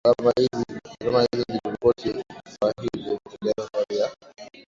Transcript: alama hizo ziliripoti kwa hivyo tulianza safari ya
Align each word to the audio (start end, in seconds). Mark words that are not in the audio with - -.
alama 0.07 0.33
hizo 0.37 1.27
ziliripoti 1.33 2.15
kwa 2.59 2.73
hivyo 2.83 3.19
tulianza 3.39 3.67
safari 3.71 3.97
ya 3.97 4.09